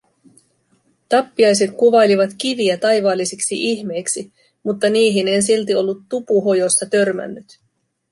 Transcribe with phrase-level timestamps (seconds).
[1.09, 7.59] Tappiaiset kuvailivat kiviä taivaallisiksi ihmeiksi, mutta niihin en silti ollut Tupuhojossa törmännyt.